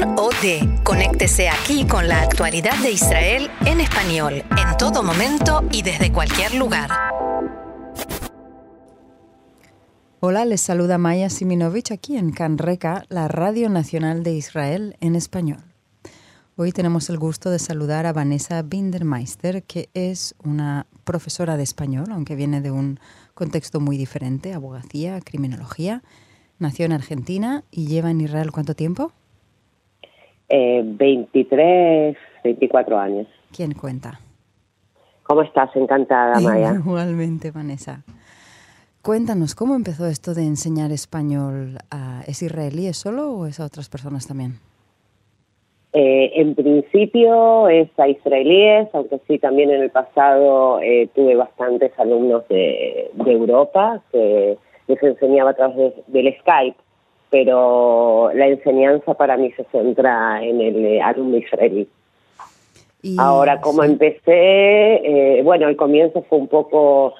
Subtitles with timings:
[0.00, 0.80] Con o de.
[0.82, 6.54] Conéctese aquí con la actualidad de Israel en español, en todo momento y desde cualquier
[6.54, 6.90] lugar.
[10.20, 15.62] Hola, les saluda Maya Siminovich aquí en Canreca, la Radio Nacional de Israel en español.
[16.56, 22.06] Hoy tenemos el gusto de saludar a Vanessa Bindermeister, que es una profesora de español,
[22.10, 22.98] aunque viene de un
[23.34, 26.02] contexto muy diferente, abogacía, criminología.
[26.58, 29.12] Nació en Argentina y lleva en Israel cuánto tiempo?
[30.84, 33.26] 23, 24 años.
[33.54, 34.20] ¿Quién cuenta?
[35.24, 35.74] ¿Cómo estás?
[35.74, 36.74] Encantada, Maya.
[36.84, 38.02] Igualmente, Vanessa.
[39.02, 41.78] Cuéntanos, ¿cómo empezó esto de enseñar español?
[42.26, 44.60] ¿Es israelíes solo o es a otras personas también?
[45.92, 51.92] Eh, en principio es a israelíes, aunque sí también en el pasado eh, tuve bastantes
[51.98, 54.58] alumnos de, Europa que
[54.88, 56.76] les enseñaba a través del Skype,
[57.34, 61.88] pero la enseñanza para mí se centra en el eh, alumno israelí.
[63.18, 67.14] Ahora, como empecé, bueno, el comienzo fue un poco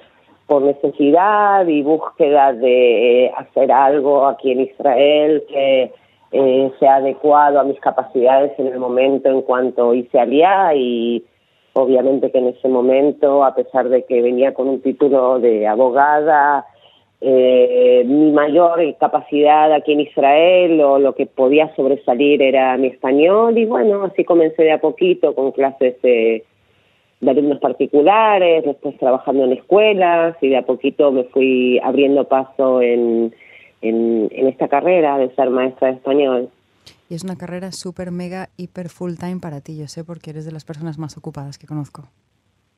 [0.47, 5.93] por necesidad y búsqueda de hacer algo aquí en Israel que
[6.33, 11.25] eh, sea adecuado a mis capacidades en el momento en cuanto hice alía y
[11.73, 16.67] obviamente que en ese momento, a pesar de que venía con un título de abogada,
[17.21, 23.57] eh, mi mayor capacidad aquí en Israel o lo que podía sobresalir era mi español
[23.57, 26.45] y bueno, así comencé de a poquito con clases de
[27.27, 33.33] alumnos particulares, después trabajando en escuelas y de a poquito me fui abriendo paso en
[33.85, 36.51] en, esta carrera de ser maestra de español.
[37.09, 40.45] Y es una carrera súper, mega, hiper full time para ti, yo sé, porque eres
[40.45, 42.09] de las personas más ocupadas que conozco.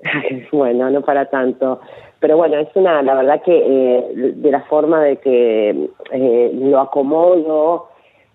[0.53, 1.81] bueno, no para tanto.
[2.21, 6.81] Pero bueno, es una, la verdad que eh, de la forma de que eh, lo
[6.81, 7.89] acomodo,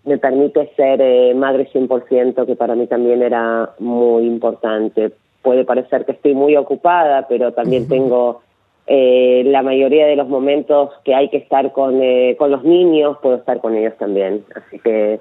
[0.03, 5.11] me permite ser eh, madre 100%, que para mí también era muy importante.
[5.41, 8.41] Puede parecer que estoy muy ocupada, pero también tengo
[8.87, 13.17] eh, la mayoría de los momentos que hay que estar con, eh, con los niños,
[13.21, 14.43] puedo estar con ellos también.
[14.55, 15.19] Así que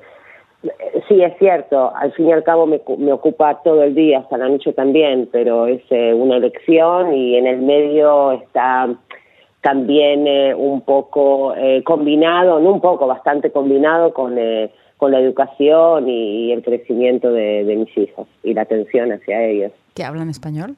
[1.08, 4.38] sí, es cierto, al fin y al cabo me, me ocupa todo el día, hasta
[4.38, 8.88] la noche también, pero es eh, una elección y en el medio está
[9.62, 10.26] también
[10.56, 11.54] un poco
[11.84, 14.36] combinado, no un poco, bastante combinado con,
[14.96, 19.72] con la educación y, el crecimiento de, de mis hijos y la atención hacia ellos.
[19.94, 20.76] ¿Que hablan español?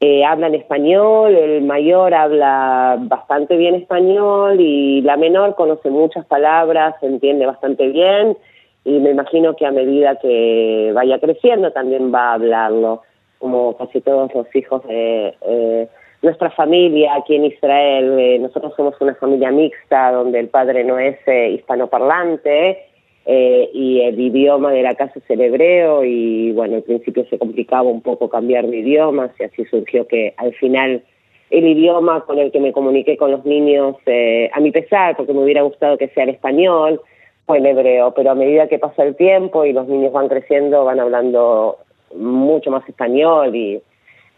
[0.00, 6.94] Eh, hablan español, el mayor habla bastante bien español y la menor conoce muchas palabras,
[7.02, 8.36] entiende bastante bien
[8.84, 13.02] y me imagino que a medida que vaya creciendo también va a hablarlo,
[13.38, 15.88] como casi todos los hijos de eh,
[16.22, 18.18] nuestra familia aquí en Israel.
[18.18, 22.87] Eh, nosotros somos una familia mixta donde el padre no es eh, hispanoparlante
[23.30, 27.38] eh, y el idioma de la casa es el hebreo y bueno, al principio se
[27.38, 31.02] complicaba un poco cambiar de idiomas y así surgió que al final
[31.50, 35.34] el idioma con el que me comuniqué con los niños, eh, a mi pesar, porque
[35.34, 37.02] me hubiera gustado que sea el español,
[37.44, 40.86] fue el hebreo, pero a medida que pasa el tiempo y los niños van creciendo,
[40.86, 41.76] van hablando
[42.16, 43.82] mucho más español y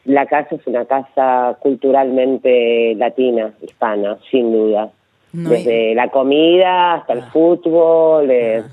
[0.04, 4.90] la casa es una casa culturalmente latina, hispana, sin duda.
[5.32, 7.30] Desde la comida hasta el ah.
[7.32, 8.64] fútbol, ah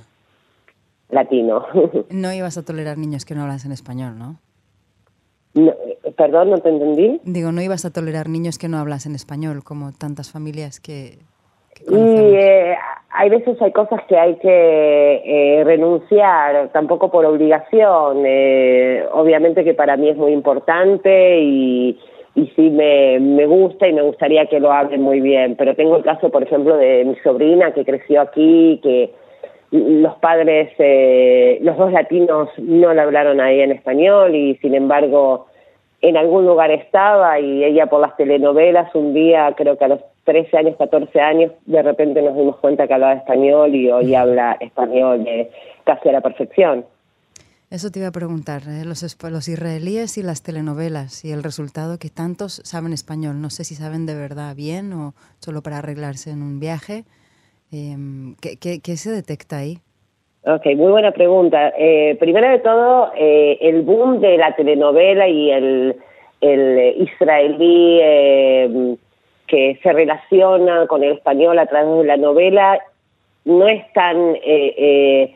[1.09, 1.65] latino.
[2.09, 4.39] No ibas a tolerar niños que no hablan español, ¿no?
[6.15, 7.19] perdón, no te entendí.
[7.23, 11.19] Digo, no ibas a tolerar niños que no hablas en español, como tantas familias que...
[11.89, 12.75] y eh,
[13.09, 18.23] hay veces hay cosas que hay que eh, renunciar, tampoco por obligación.
[18.25, 21.99] Eh, obviamente que para mí es muy importante y,
[22.35, 25.55] y sí me, me gusta y me gustaría que lo hablen muy bien.
[25.55, 29.11] Pero tengo el caso, por ejemplo, de mi sobrina que creció aquí, que
[29.71, 34.75] los padres, eh, los dos latinos no le hablaron a ella en español y sin
[34.75, 35.47] embargo
[36.01, 40.01] en algún lugar estaba y ella por las telenovelas un día, creo que a los
[40.25, 44.57] 13 años, 14 años, de repente nos dimos cuenta que hablaba español y hoy habla
[44.59, 45.25] español
[45.85, 46.85] casi a la perfección.
[47.69, 48.85] Eso te iba a preguntar, ¿eh?
[48.85, 53.41] los, los israelíes y las telenovelas y el resultado que tantos saben español.
[53.41, 57.03] No sé si saben de verdad bien o solo para arreglarse en un viaje.
[57.71, 59.79] Em, ¿qué, qué, se detecta ahí?
[60.45, 61.73] Ok, muy buena pregunta.
[61.77, 65.95] Eh, primero de todo, eh, el boom de la telenovela y el,
[66.39, 68.97] el israelí em,
[69.47, 72.79] que se relaciona con el español a través de la novela
[73.43, 75.33] no es tan eh,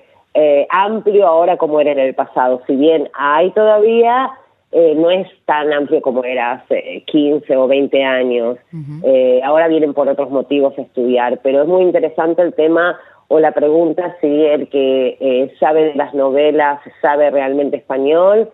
[0.69, 2.61] amplio ahora como era en el pasado.
[2.67, 4.31] Si bien hay todavía,
[4.73, 8.57] eh, no es tan amplio como era hace 15 o 20 años.
[9.03, 12.97] eh, ahora vienen por otros motivos a estudiar, pero es muy interesante el tema
[13.27, 18.49] o la pregunta si el que eh, sabe de las novelas sabe realmente español.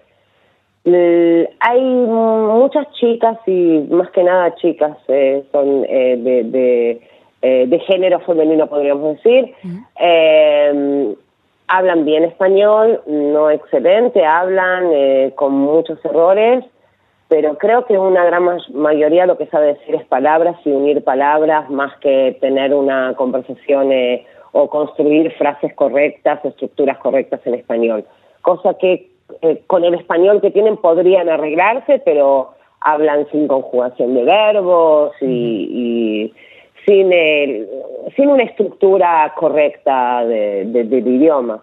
[0.85, 6.99] hay muchas chicas y más que nada chicas eh, son de,
[7.41, 9.53] de, género femenino, podríamos decir.
[11.67, 16.63] Hablan bien español, no excelente, hablan con muchos errores
[17.29, 18.43] pero creo que una gran
[18.73, 23.91] mayoría lo que sabe decir es palabras y unir palabras más que tener una conversación
[23.91, 28.05] eh, o construir frases correctas, estructuras correctas en español.
[28.41, 29.09] Cosa que
[29.41, 36.33] eh, con el español que tienen podrían arreglarse, pero hablan sin conjugación de verbos y,
[36.87, 37.11] sin,
[38.15, 41.61] sin una estructura correcta del idioma.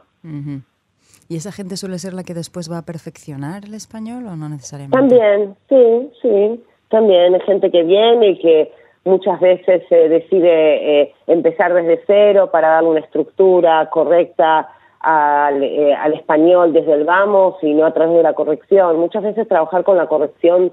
[1.29, 4.49] ¿Y esa gente suele ser la que después va a perfeccionar el español o no
[4.49, 4.97] necesariamente?
[4.97, 6.65] También, sí, sí.
[6.91, 8.73] También hay gente que viene y que
[9.05, 14.69] muchas veces se decide eh, empezar desde cero para dar una estructura correcta
[15.01, 18.99] al, eh, al, español desde el vamos y no a través de la corrección.
[18.99, 20.73] Muchas veces trabajar con la corrección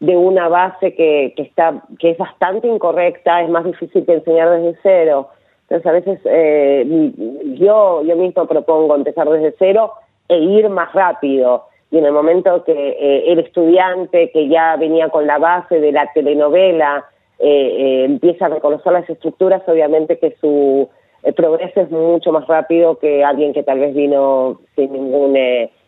[0.00, 4.50] de una base que, que, está, que es bastante incorrecta es más difícil que enseñar
[4.50, 5.28] desde cero.
[5.68, 7.12] Entonces a veces eh,
[7.58, 9.92] yo, yo mismo propongo empezar desde cero
[10.28, 11.66] e ir más rápido.
[11.90, 15.92] Y en el momento que eh, el estudiante que ya venía con la base de
[15.92, 17.04] la telenovela
[17.38, 20.88] eh, empieza a reconocer las estructuras, obviamente que su
[21.36, 25.36] progreso es mucho más rápido que alguien que tal vez vino sin, ningún,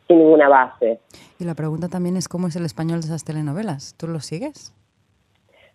[0.09, 1.01] sin ninguna base.
[1.39, 3.95] Y la pregunta también es cómo es el español de esas telenovelas.
[3.97, 4.75] ¿Tú lo sigues?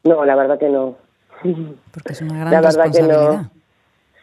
[0.04, 0.96] No, la verdad que no.
[1.92, 3.30] Porque es una gran la verdad responsabilidad.
[3.30, 3.58] Que no.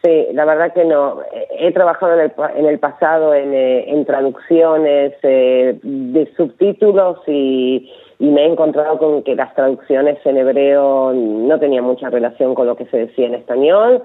[0.05, 1.21] Sí, la verdad que no.
[1.57, 7.91] He trabajado en el, en el pasado en, eh, en traducciones eh, de subtítulos y,
[8.19, 12.67] y, me he encontrado con que las traducciones en hebreo no tenían mucha relación con
[12.67, 14.03] lo que se decía en español,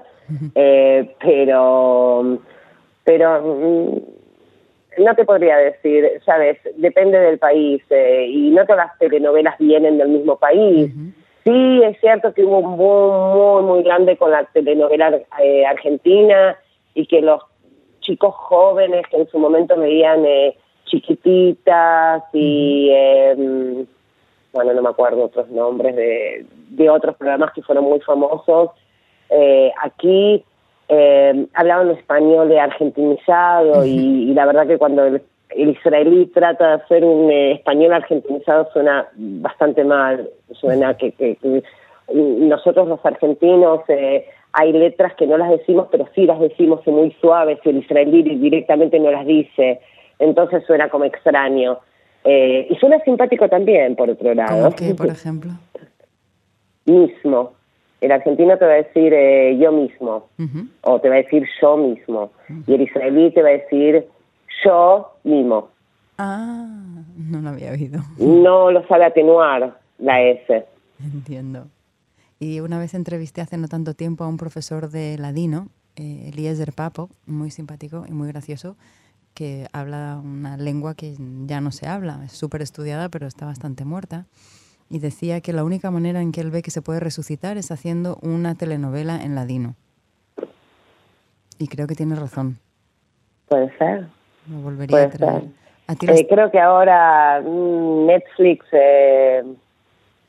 [0.55, 2.39] eh, pero,
[3.03, 3.97] pero mm,
[4.97, 10.09] no te podría decir, sabes, depende del país y no todas las telenovelas vienen del
[10.09, 10.91] mismo país.
[11.43, 16.55] Sí, es cierto que hubo un boom muy, muy grande con la telenovela eh, argentina
[16.93, 17.41] y que los
[18.01, 20.55] chicos jóvenes que en su momento veían eh,
[20.85, 23.87] chiquititas y, em,
[24.53, 28.71] bueno, no me acuerdo otros nombres de, de otros programas que fueron muy famosos,
[30.91, 35.21] eh, aquí em, hablaban español de argentinizado y, y, la verdad que cuando el
[35.55, 41.37] el israelí trata de hacer un eh, español argentinizado suena bastante mal, suena que,
[42.13, 47.11] nosotros los argentinos eh, hay letras que no las decimos, pero sí las decimos muy
[47.21, 49.79] suaves y el israelí directamente no las dice,
[50.19, 51.79] entonces suena como extraño.
[52.23, 54.63] Eh, y suena simpático también, por otro lado.
[54.63, 55.51] ¿Cómo qué, por ejemplo?
[56.85, 57.53] mismo.
[58.01, 59.13] El argentino te va a decir
[59.59, 60.27] yo mismo,
[60.81, 62.31] o te va a decir yo mismo,
[62.67, 64.05] y el israelí te va a decir
[64.65, 65.69] yo mimo.
[66.17, 66.67] Ah,
[67.15, 68.01] no lo había oído.
[68.17, 70.65] No lo sabe atenuar la S.
[70.99, 71.67] Entiendo.
[72.39, 76.73] Y una vez entrevisté hace no tanto tiempo a un profesor de ladino, eh, Eliezer
[76.73, 78.75] Papo, muy simpático y muy gracioso,
[79.33, 81.15] que habla una lengua que
[81.45, 84.25] ya no se habla, es súper estudiada, pero está bastante muerta.
[84.91, 87.71] Y decía que la única manera en que él ve que se puede resucitar es
[87.71, 89.75] haciendo una telenovela en ladino.
[91.57, 92.57] Y creo que tiene razón.
[93.47, 94.07] Puede ser.
[94.47, 95.43] Me volvería a traer.
[95.87, 99.43] Eh, creo que ahora mm, Netflix eh,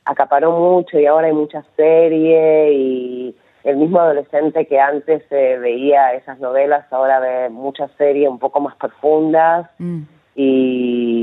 [0.04, 6.14] acaparó mucho y ahora hay muchas series y el mismo adolescente que antes eh, veía
[6.14, 10.02] esas novelas ahora ve muchas series un poco más profundas mm.
[10.35, 11.22] y,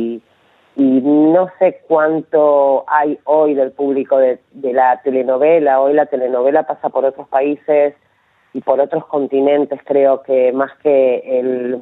[0.80, 5.82] y, no sé cuánto hay hoy del público de, la telenovela.
[5.82, 7.94] Hoy la telenovela pasa por otros países
[8.54, 11.82] y por otros continentes, creo que más que el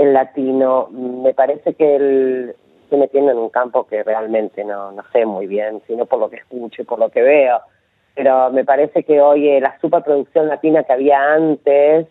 [0.00, 2.56] el latino, me parece que él
[2.88, 6.30] se metiendo en un campo que realmente no, no sé muy bien, sino por lo
[6.30, 7.60] que escucho y por lo que veo.
[8.14, 12.06] Pero me parece que hoy eh, la superproducción latina que había antes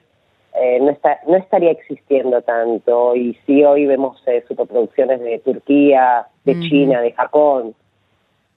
[0.55, 3.15] eh, no, está, no estaría existiendo tanto.
[3.15, 7.75] Y sí, hoy vemos eh, superproducciones de Turquía, de China, de Japón,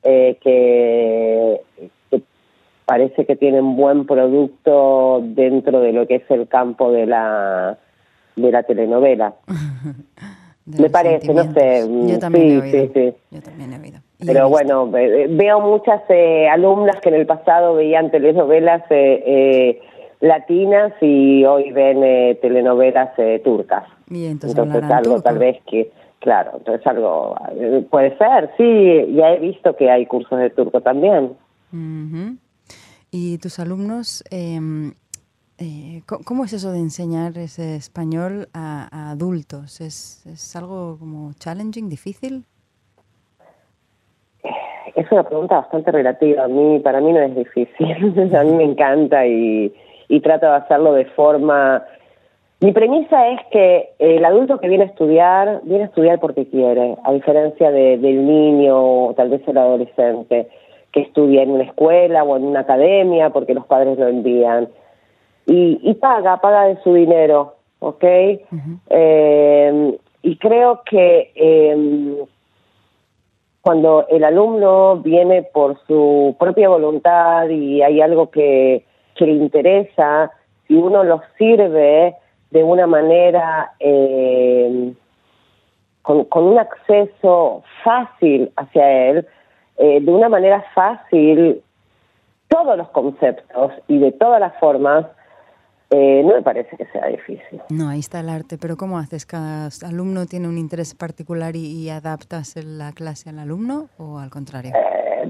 [0.02, 1.60] que,
[2.10, 2.22] que
[2.84, 7.78] parece que tienen buen producto dentro de lo que es el campo de la
[8.36, 9.34] de la telenovela.
[10.64, 11.88] Me parece, no sé.
[12.06, 13.14] Yo también he oído.
[13.30, 13.98] Yo también he oído.
[14.24, 19.80] Pero bueno, veo muchas eh, alumnas que en el pasado veían telenovelas eh, eh,
[20.22, 22.00] latinas y hoy ven
[22.40, 23.10] telenovelas
[23.44, 23.84] turcas.
[24.08, 27.36] Y entonces, algo tal vez que, claro, entonces algo
[27.90, 31.36] puede ser, sí, ya he visto que hay cursos de turco también.
[33.10, 34.94] ¿Y tus alumnos em,
[35.58, 39.80] Eh, ¿Cómo es eso de enseñar ese español a, adultos?
[39.80, 42.44] ¿Es, ¿Es, algo como challenging, difícil?
[44.96, 46.44] Es una pregunta bastante relativa.
[46.44, 48.34] A mí, para mí no es difícil.
[48.36, 49.72] a mí me encanta y,
[50.12, 51.84] y trato de hacerlo de forma...
[52.60, 56.96] Mi premisa es que el adulto que viene a estudiar, viene a estudiar porque quiere,
[57.02, 60.48] a diferencia del niño o tal vez el adolescente
[60.92, 64.68] que estudia en una escuela o en una academia porque los padres lo envían
[65.46, 68.04] y, paga, paga de su dinero, ¿ok?
[68.90, 72.24] Eh, y creo que eh,
[73.62, 80.30] cuando el alumno viene por su propia voluntad y hay algo que, que le interesa,
[80.66, 82.14] si uno lo sirve
[82.50, 84.92] de una manera eh,
[86.02, 89.26] con, con, un acceso fácil hacia él,
[89.78, 91.60] de una manera fácil
[92.48, 95.06] todos los conceptos y de todas las formas,
[95.94, 97.60] eh, no me parece que sea difícil.
[97.68, 99.26] No, ahí está el arte, pero ¿cómo haces?
[99.26, 104.72] ¿Cada alumno tiene un interés particular y, adaptas la clase al alumno o al contrario?
[104.74, 105.26] Eh,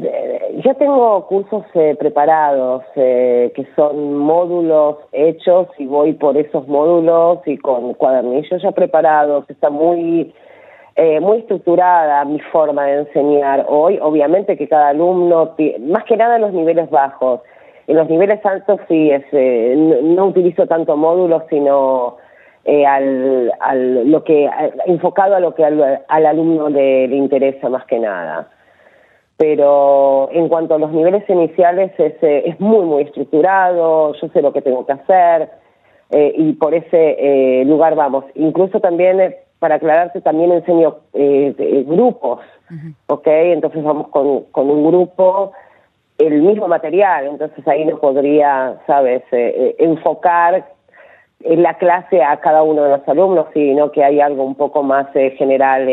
[0.64, 7.58] yo tengo cursos eh, preparados que son módulos hechos y voy por esos módulos y
[7.58, 9.48] con cuadernillos ya preparados.
[9.48, 10.34] Está muy,
[11.20, 13.98] muy estructurada mi forma de enseñar hoy.
[14.00, 17.40] Obviamente que cada alumno, más que nada en los niveles bajos,
[17.86, 22.16] en los niveles altos sí, es, eh, no, utilizo tanto módulos, sino
[22.64, 24.48] eh, al, al, lo que
[24.86, 28.48] enfocado a lo que al, alumno le, interesa más que nada.
[29.42, 34.40] Pero en cuanto a los niveles iniciales es, eh, es muy, muy estructurado, yo sé
[34.40, 35.50] lo que tengo que hacer
[36.14, 38.26] y por ese lugar vamos.
[38.34, 40.96] Incluso también, para aclararte, también enseño
[41.86, 42.40] grupos,
[43.06, 43.26] ¿ok?
[43.26, 45.52] Entonces vamos con, con un grupo
[46.26, 50.66] el mismo material, entonces ahí no podría, sabes, eh, eh, enfocar
[51.40, 54.82] en la clase a cada uno de los alumnos, sino que hay algo un poco
[54.82, 55.88] más eh, general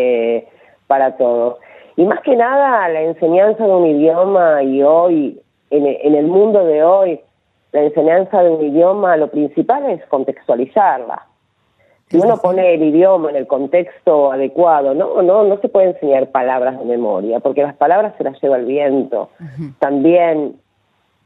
[0.87, 1.57] para todos.
[1.99, 5.37] Y más que nada, la enseñanza de un idioma y hoy,
[5.69, 7.19] en, en el mundo de hoy,
[7.73, 11.23] la enseñanza de un idioma, lo principal es contextualizarla.
[12.07, 16.31] Si uno pone el idioma en el contexto adecuado, no, no, no se puede enseñar
[16.31, 19.27] palabras de memoria, porque las palabras se las lleva el viento,
[19.79, 20.55] también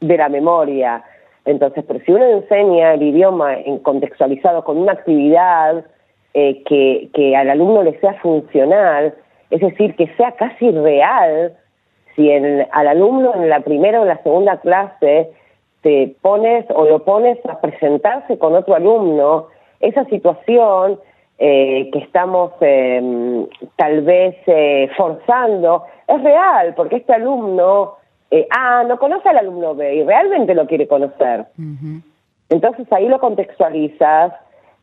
[0.00, 1.04] de la memoria.
[1.44, 5.84] Entonces, pero si uno enseña el idioma en contextualizado con una actividad
[6.34, 9.14] eh, que, que al alumno le sea funcional,
[9.50, 11.56] es decir, que sea casi real,
[12.14, 15.30] si al alumno en la primera o la segunda clase
[15.82, 19.48] te pones o lo pones a presentarse con otro alumno,
[19.80, 20.98] esa situación
[21.38, 23.46] eh, que estamos em,
[23.76, 27.96] tal vez eh, forzando es real, porque este alumno
[28.30, 31.46] eh, A no conoce al alumno B y realmente lo quiere conocer.
[32.48, 34.32] Entonces ahí lo contextualizas,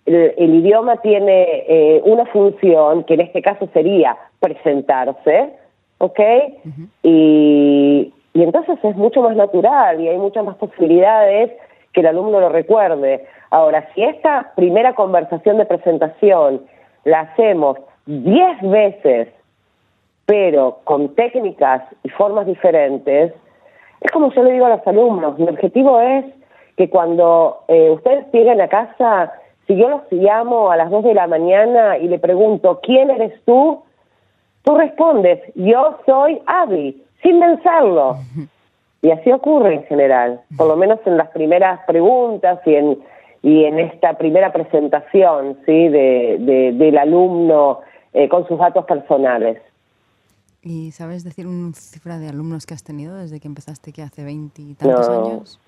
[0.05, 5.53] el, idioma tiene una función que en este caso sería presentarse,
[5.99, 6.19] ¿ok?
[7.03, 11.51] y, y entonces es mucho más natural y hay muchas más posibilidades
[11.93, 13.25] que el alumno lo recuerde.
[13.49, 16.61] Ahora, si esta primera conversación de presentación
[17.03, 19.27] la hacemos diez veces,
[20.25, 23.33] pero con técnicas y formas diferentes,
[23.99, 26.25] es como yo le digo a los alumnos, mi objetivo es
[26.77, 29.33] que cuando eh, ustedes lleguen a casa,
[29.71, 33.33] si yo los llamo a las dos de la mañana y le pregunto, ¿quién eres
[33.45, 33.83] tú?
[34.63, 38.17] Tú respondes, yo soy Abby, sin pensarlo.
[39.01, 42.99] Y así ocurre en general, por lo menos en las primeras preguntas y en
[43.43, 45.89] y en esta primera presentación ¿sí?
[45.89, 47.79] de, del alumno
[48.13, 49.59] eh, con sus datos personales.
[50.61, 54.23] ¿Y sabes decir una cifra de alumnos que has tenido desde que empezaste, que hace
[54.23, 55.59] 20 y tantos años?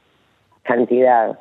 [0.62, 1.40] Cantidad.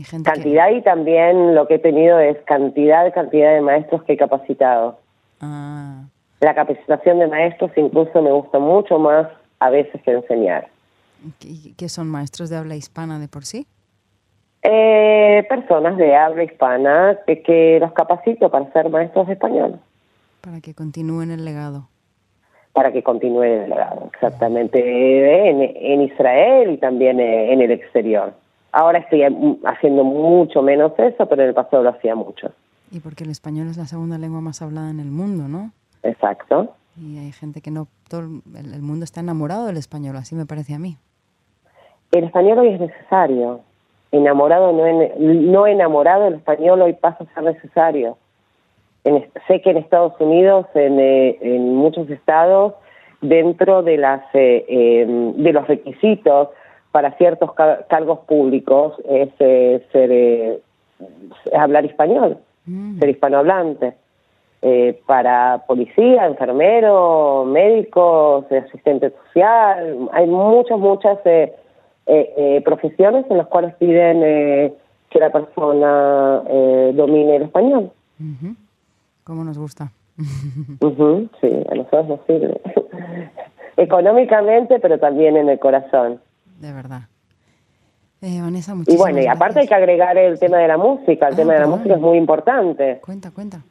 [0.00, 4.16] ¿Y cantidad y también lo que he tenido es cantidad, cantidad de maestros que he
[4.16, 4.98] capacitado.
[5.42, 6.04] Ah.
[6.40, 9.28] La capacitación de maestros incluso me gusta mucho más
[9.58, 10.68] a veces que enseñar.
[11.76, 13.66] ¿Qué son maestros de habla hispana de por sí?
[14.62, 19.80] Eh, personas de habla hispana que, que los capacito para ser maestros de español.
[20.40, 21.90] Para que continúen el legado.
[22.72, 28.32] Para que continúen el legado, exactamente, en, en Israel y también en el exterior.
[28.72, 29.22] Ahora estoy
[29.64, 32.52] haciendo mucho menos eso, pero en el pasado lo hacía mucho.
[32.90, 35.72] Y porque el español es la segunda lengua más hablada en el mundo, ¿no?
[36.02, 36.74] Exacto.
[36.96, 40.74] Y hay gente que no, todo el mundo está enamorado del español, así me parece
[40.74, 40.96] a mí.
[42.12, 43.60] El español hoy es necesario
[44.12, 44.84] enamorado, no,
[45.18, 48.16] no enamorado, el español hoy pasa a ser necesario.
[49.46, 52.74] sé que en Estados Unidos, en, eh, muchos estados,
[53.20, 56.48] dentro de, las, eh, em, de los requisitos
[56.92, 57.52] para ciertos
[57.88, 60.60] cargos públicos es eh, ser, eh,
[61.56, 62.98] hablar español, mm.
[62.98, 63.94] ser hispanohablante.
[64.62, 71.18] Eh, para policía, enfermero, médicos, asistente social, hay muchas, muchas
[72.62, 76.42] profesiones en las cuales piden que la persona
[76.92, 77.90] domine el español.
[79.24, 79.92] ¿Cómo nos gusta?
[81.40, 82.60] sí, a nosotros nos sirve.
[83.78, 86.20] Económicamente, pero también en el corazón.
[86.60, 87.02] De verdad.
[88.22, 91.28] Eh, Vanessa, Y bueno, y aparte hay que agregar el tema de la música.
[91.28, 93.00] El ah, tema de la música es muy importante.
[93.00, 93.62] Cuenta, cuenta.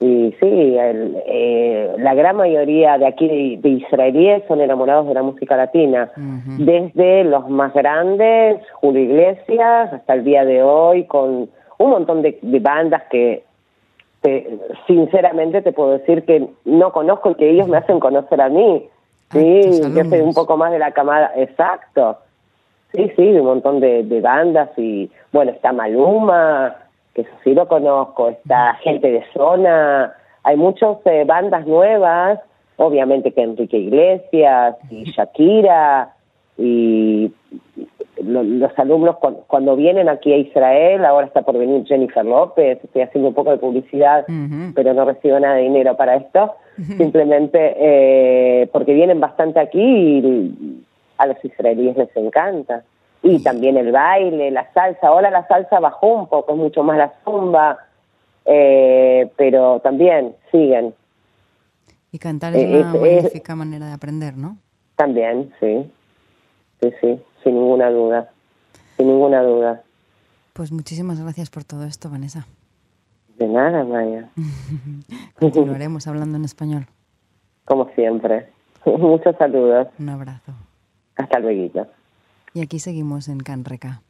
[0.00, 5.56] Y sí, eh, la gran mayoría de aquí de, israelíes son enamorados de la música
[5.56, 6.10] latina.
[6.58, 12.60] Desde los más grandes, Julio Iglesias, hasta el día de hoy, con un montón de
[12.60, 13.44] bandas que
[14.86, 18.88] sinceramente te puedo decir que no conozco y que ellos me hacen conocer a mí.
[19.30, 22.18] Ah, sí, yo soy un poco más de la camada, exacto.
[22.92, 26.76] Sí, sí, un montón de, bandas y bueno, está Maluma,
[27.12, 30.14] que eso sí lo conozco, está gente de zona,
[30.44, 32.38] hay muchas eh, bandas nuevas,
[32.76, 36.14] obviamente que Enrique Iglesias y Shakira
[36.56, 37.32] y
[38.24, 39.16] los alumnos
[39.46, 43.50] cuando vienen aquí a Israel, ahora está por venir Jennifer López, estoy haciendo un poco
[43.50, 44.24] de publicidad,
[44.74, 46.54] pero no recibo nada de dinero para esto,
[46.96, 50.84] simplemente eh, porque vienen bastante aquí y
[51.18, 52.84] a los israelíes les encanta.
[53.22, 56.98] Y también el baile, la salsa, ahora la salsa bajó un poco, es mucho más
[56.98, 57.78] la zumba,
[58.44, 60.94] eh, pero también siguen.
[62.12, 64.58] Y cantar es eh, una magnífica manera de aprender, ¿no?
[64.96, 65.90] También, sí,
[66.80, 68.30] sí, sí sin ninguna duda,
[68.96, 69.82] sin ninguna duda.
[70.52, 72.46] Pues muchísimas gracias por todo esto, Vanessa.
[73.38, 74.30] De nada, Maya.
[75.38, 76.86] Continuaremos hablando en español.
[77.64, 78.48] Como siempre.
[78.86, 79.88] Muchos saludos.
[79.98, 80.52] Un abrazo.
[81.16, 81.86] Hasta luego.
[82.52, 84.02] Y aquí seguimos en Canreca.